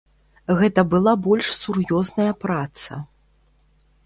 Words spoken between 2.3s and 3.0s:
праца.